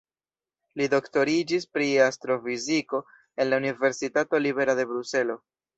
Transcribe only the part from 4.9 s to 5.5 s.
Bruselo.